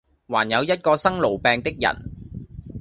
[0.27, 1.95] 還有一個生癆病的人，